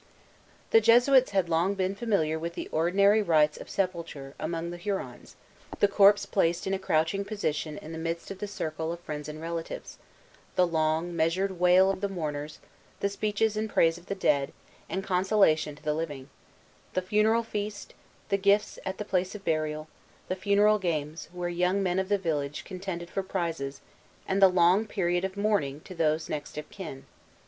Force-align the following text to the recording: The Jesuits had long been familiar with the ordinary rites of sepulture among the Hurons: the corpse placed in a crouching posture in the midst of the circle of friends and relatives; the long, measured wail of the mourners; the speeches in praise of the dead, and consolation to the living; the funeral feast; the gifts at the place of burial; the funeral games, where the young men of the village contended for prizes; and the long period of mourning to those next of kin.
The 0.71 0.81
Jesuits 0.81 1.29
had 1.29 1.47
long 1.47 1.75
been 1.75 1.93
familiar 1.93 2.39
with 2.39 2.55
the 2.55 2.67
ordinary 2.71 3.21
rites 3.21 3.55
of 3.59 3.69
sepulture 3.69 4.33
among 4.39 4.71
the 4.71 4.77
Hurons: 4.77 5.35
the 5.79 5.87
corpse 5.87 6.25
placed 6.25 6.65
in 6.65 6.73
a 6.73 6.79
crouching 6.79 7.23
posture 7.23 7.77
in 7.79 7.91
the 7.91 7.99
midst 7.99 8.31
of 8.31 8.39
the 8.39 8.47
circle 8.47 8.91
of 8.91 8.99
friends 9.01 9.29
and 9.29 9.39
relatives; 9.39 9.99
the 10.55 10.65
long, 10.65 11.15
measured 11.15 11.59
wail 11.59 11.91
of 11.91 12.01
the 12.01 12.09
mourners; 12.09 12.57
the 12.99 13.09
speeches 13.09 13.55
in 13.55 13.67
praise 13.69 13.95
of 13.99 14.07
the 14.07 14.15
dead, 14.15 14.53
and 14.89 15.03
consolation 15.03 15.75
to 15.75 15.83
the 15.83 15.93
living; 15.93 16.31
the 16.95 17.03
funeral 17.03 17.43
feast; 17.43 17.93
the 18.29 18.37
gifts 18.37 18.79
at 18.83 18.97
the 18.97 19.05
place 19.05 19.35
of 19.35 19.45
burial; 19.45 19.87
the 20.29 20.35
funeral 20.35 20.79
games, 20.79 21.29
where 21.31 21.47
the 21.51 21.55
young 21.57 21.83
men 21.83 21.99
of 21.99 22.09
the 22.09 22.17
village 22.17 22.63
contended 22.63 23.07
for 23.11 23.21
prizes; 23.21 23.81
and 24.27 24.41
the 24.41 24.47
long 24.47 24.87
period 24.87 25.23
of 25.23 25.37
mourning 25.37 25.79
to 25.81 25.93
those 25.93 26.27
next 26.27 26.57
of 26.57 26.67
kin. 26.71 27.05